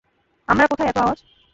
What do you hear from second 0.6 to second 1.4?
কোথায় এতো আওয়াজ!